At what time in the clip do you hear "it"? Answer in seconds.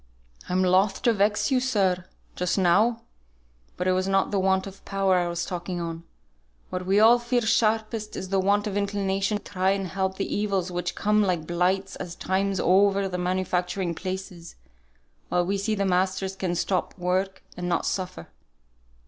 3.87-3.91